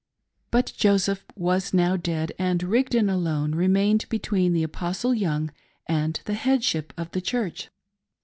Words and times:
But 0.49 0.73
Joseph 0.75 1.23
was 1.35 1.75
now 1.75 1.95
dead> 1.95 2.31
and 2.39 2.63
Rigdon 2.63 3.07
alone 3.07 3.53
remained 3.53 4.09
between 4.09 4.51
the 4.51 4.63
Apostle 4.63 5.13
Young 5.13 5.51
and 5.87 6.19
the 6.25 6.33
headship 6.33 6.91
of 6.97 7.11
the 7.11 7.21
Church. 7.21 7.69